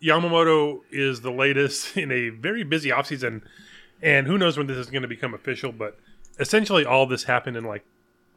[0.02, 3.42] Yamamoto is the latest in a very busy offseason,
[4.02, 5.72] and who knows when this is going to become official.
[5.72, 6.00] But
[6.40, 7.86] essentially, all this happened in like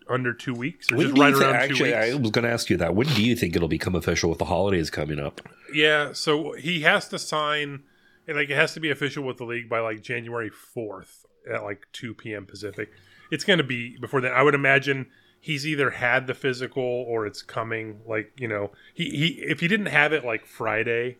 [0.08, 1.96] under two weeks, or When just right around two weeks.
[1.96, 2.94] I was going to ask you that.
[2.94, 5.40] When do you think it'll become official with the holidays coming up?
[5.72, 7.84] Yeah, so he has to sign,
[8.26, 11.62] and like it has to be official with the league by like January fourth at
[11.62, 12.46] like two p.m.
[12.46, 12.90] Pacific.
[13.30, 14.32] It's going to be before then.
[14.32, 15.06] I would imagine
[15.40, 18.00] he's either had the physical or it's coming.
[18.06, 21.16] Like you know, he he if he didn't have it like Friday,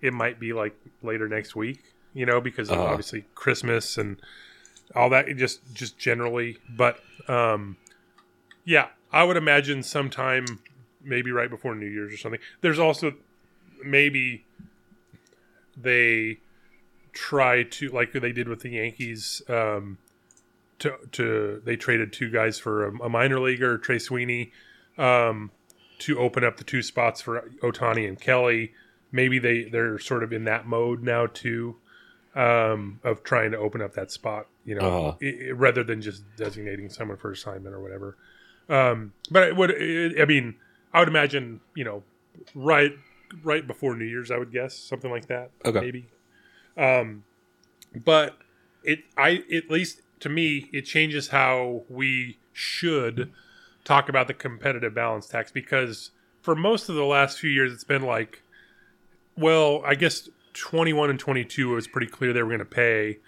[0.00, 1.82] it might be like later next week.
[2.14, 2.82] You know, because Uh-huh.
[2.82, 4.20] obviously Christmas and
[4.94, 5.26] all that.
[5.36, 7.76] Just just generally, but um,
[8.64, 10.44] yeah, I would imagine sometime
[11.02, 12.40] maybe right before New Year's or something.
[12.60, 13.14] There's also
[13.84, 14.44] maybe
[15.76, 16.38] they
[17.12, 19.98] try to like they did with the Yankees um
[20.82, 24.52] to to they traded two guys for a, a minor leaguer Trey Sweeney
[24.98, 25.50] um
[25.98, 28.72] to open up the two spots for Ohtani and Kelly
[29.10, 31.76] maybe they they're sort of in that mode now too
[32.34, 35.16] um of trying to open up that spot you know Uh-huh.
[35.22, 38.16] i- i- rather than just designating someone for assignment or whatever
[38.68, 40.56] um but it would it, I mean
[40.94, 42.02] I would imagine you know
[42.54, 42.92] right
[43.42, 45.50] right before New Year's, I would guess something like that.
[45.64, 45.80] Okay.
[45.80, 46.06] maybe.
[46.76, 47.24] Um,
[48.04, 48.36] but
[48.84, 53.32] it, I at least to me, it changes how we should
[53.84, 56.12] talk about the competitive balance tax because
[56.42, 58.42] for most of the last few years, it's been like,
[59.36, 63.18] well, I guess 21 and 22 it was pretty clear they were going to pay,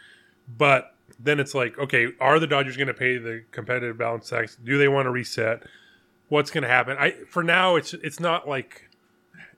[0.57, 4.57] but then it's like, okay, are the Dodgers going to pay the competitive balance tax?
[4.57, 5.65] Do they want to reset?
[6.29, 6.97] What's going to happen?
[6.99, 8.89] I for now, it's it's not like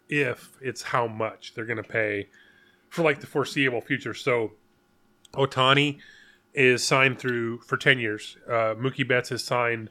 [0.09, 2.29] if it's how much they're going to pay
[2.89, 4.15] for like the foreseeable future.
[4.15, 4.53] So,
[5.35, 6.01] Ohtani
[6.57, 8.39] is signed through for 10 years.
[8.49, 9.91] Uh, Mookie Betts is signed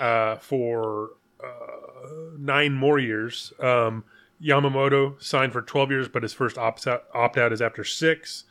[0.00, 1.10] uh, for
[1.44, 3.52] uh, nine more years.
[3.60, 4.04] Um,
[4.42, 8.44] Yamamoto signed for 12 years, but his first opt out, is after six.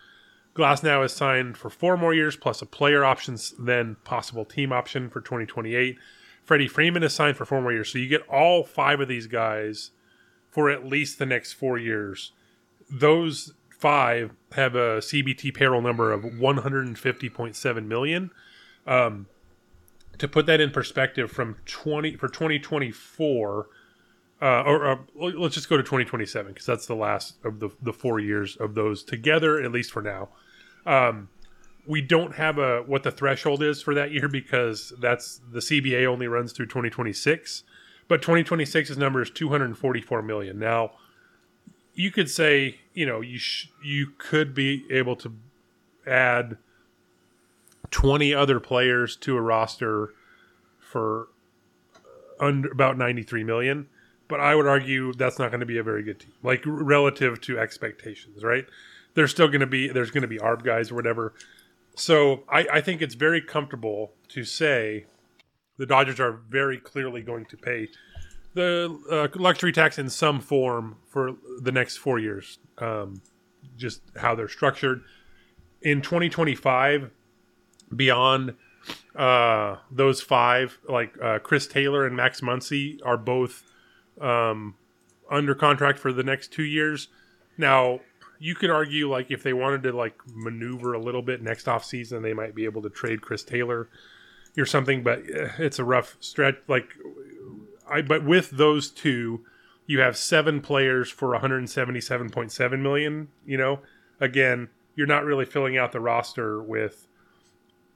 [0.56, 5.10] Glasnow is signed for four more years, plus a player options, then possible team option
[5.10, 5.98] for 2028.
[6.44, 7.92] Freddie Freeman is signed for four more years.
[7.92, 9.92] So you get all five of these guys
[10.50, 12.32] for at least the next four years.
[12.90, 18.32] Those five have a CBT payroll number of 150.7 million.
[18.86, 19.28] Um,
[20.18, 23.68] to put that in perspective, from 20 for 2024,
[24.42, 27.94] uh, or, or let's just go to 2027 because that's the last of the the
[27.94, 30.30] four years of those together, at least for now.
[30.86, 31.30] Um,
[31.86, 36.06] we don't have a what the threshold is for that year because that's the CBA
[36.06, 37.64] only runs through 2026,
[38.08, 40.60] but 2026's number is 244 million.
[40.60, 40.92] Now,
[41.98, 45.34] you could say, you know, you sh- you could be able to
[46.06, 46.58] add
[47.90, 50.14] 20 other players to a roster
[50.80, 51.28] for
[52.40, 53.88] under about 93 million,
[54.28, 56.34] but I would argue that's not going to be a very good team.
[56.44, 58.68] Like relative to expectations, right?
[59.16, 61.34] There's still going to be there's going to be ARB guys or whatever.
[61.96, 65.06] So I, I think it's very comfortable to say
[65.78, 67.90] the Dodgers are very clearly going to pay
[68.58, 72.58] the uh, luxury tax in some form for the next four years.
[72.80, 73.22] Um,
[73.78, 75.04] just how they're structured
[75.84, 77.12] in 2025,
[77.96, 78.56] beyond
[79.16, 83.64] uh, those five, like uh, Chris Taylor and Max Muncy, are both
[84.20, 84.74] um,
[85.30, 87.10] under contract for the next two years.
[87.60, 88.00] Now,
[88.40, 91.86] you could argue like if they wanted to like maneuver a little bit next off
[91.86, 93.88] season, they might be able to trade Chris Taylor
[94.58, 96.56] or something, but eh, it's a rough stretch.
[96.68, 96.90] Like
[97.90, 99.46] I but with those two,
[99.86, 103.30] you have seven players for 177.7 million.
[103.46, 103.80] You know,
[104.20, 107.08] again, you're not really filling out the roster with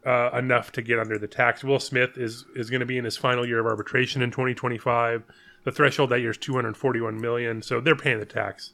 [0.06, 1.64] uh, enough to get under the tax.
[1.64, 5.24] Will Smith is is going to be in his final year of arbitration in 2025.
[5.64, 8.72] The threshold that year is 241 million, so they're paying the tax.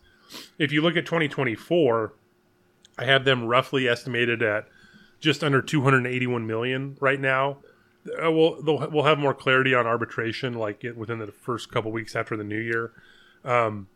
[0.57, 2.13] If you look at 2024,
[2.97, 4.67] I have them roughly estimated at
[5.19, 7.57] just under 281 million right now
[8.23, 12.37] uh, we'll we'll have more clarity on arbitration like within the first couple weeks after
[12.37, 12.91] the new year.
[13.43, 13.87] Um,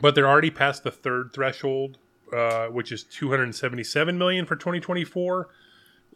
[0.00, 1.98] but they're already past the third threshold,
[2.32, 5.48] uh, which is 277 million for 2024.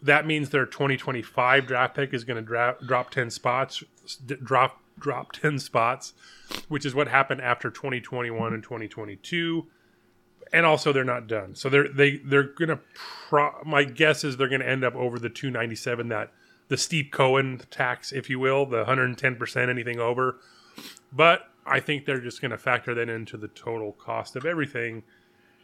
[0.02, 3.82] That means their 2025 draft pick is going to dra- drop 10 spots,
[4.24, 6.12] d- drop drop 10 spots,
[6.68, 9.66] which is what happened after 2021 and 2022.
[10.52, 12.80] And also, they're not done, so they're they they're gonna.
[13.28, 16.32] Pro- my guess is they're gonna end up over the 297 that
[16.68, 20.38] the Steve Cohen tax, if you will, the 110% anything over.
[21.12, 25.02] But I think they're just going to factor that into the total cost of everything.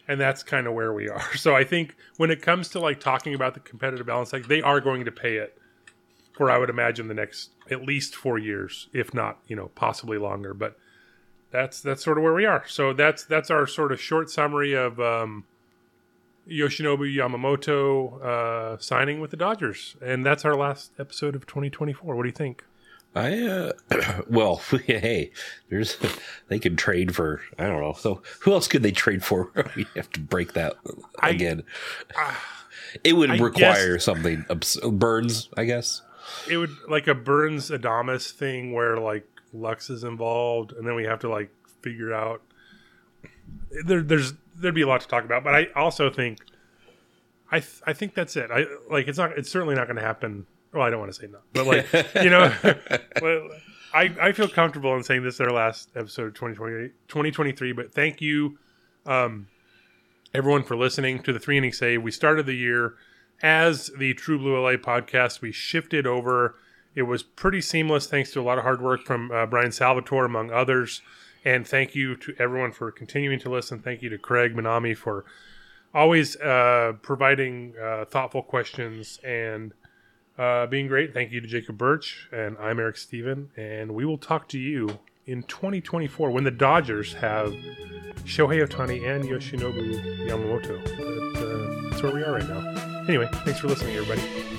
[0.07, 1.25] And that's kind of where we are.
[1.37, 4.63] So I think when it comes to like talking about the competitive balance, like they
[4.63, 5.59] are going to pay it
[6.33, 10.19] for, I would imagine, the next at least four years, if not, you know, possibly
[10.19, 10.53] longer.
[10.53, 10.77] But
[11.51, 12.65] that's that's sort of where we are.
[12.67, 15.45] So that's that's our sort of short summary of um,
[16.49, 22.15] Yoshinobu Yamamoto uh, signing with the Dodgers, and that's our last episode of 2024.
[22.15, 22.65] What do you think?
[23.15, 23.73] I uh,
[24.29, 25.31] well, hey,
[25.71, 25.97] there's
[26.49, 27.95] they could trade for I don't know.
[27.95, 29.51] So who else could they trade for?
[29.77, 30.75] we have to break that
[31.23, 31.63] again.
[32.17, 32.35] I, uh,
[33.03, 34.45] it would I require guess, something
[34.93, 36.03] Burnes, I guess.
[36.49, 41.05] It would like a Burnes Adames thing where like Lux is involved, and then we
[41.05, 41.51] have to like
[41.83, 42.43] figure out.
[43.85, 45.45] There, there's there'd be a lot to talk about.
[45.45, 46.39] But I also think,
[47.51, 48.51] I th- I think that's it.
[48.51, 49.37] I like it's not.
[49.39, 50.47] It's certainly not going to happen.
[50.73, 52.53] Well, I don't want to say no, but like you know,
[53.95, 57.73] I I feel comfortable in saying this is our last episode of 2020, 2023.
[57.73, 58.59] But thank you,
[59.07, 59.47] um,
[60.33, 62.03] everyone for listening to the three inning save.
[62.03, 62.95] We started the year
[63.43, 65.41] as the True Blue LA podcast.
[65.41, 66.57] We shifted over.
[66.95, 70.25] It was pretty seamless thanks to a lot of hard work from uh, Brian Salvatore,
[70.25, 71.03] among others.
[71.45, 73.81] And thank you to everyone for continuing to listen.
[73.81, 75.25] Thank you to Craig Minami for
[75.93, 79.73] always uh, providing uh, thoughtful questions and
[80.39, 81.13] uh, being great.
[81.13, 82.29] Thank you to Jacob Burch.
[82.33, 83.51] And I'm Eric Stephen.
[83.57, 87.53] And we will talk to you in 2024 when the Dodgers have
[88.25, 90.83] Shohei Ohtani and Yoshinobu Yamamoto.
[91.35, 93.05] But, uh, that's where we are right now.
[93.07, 94.54] Anyway, thanks for listening, everybody.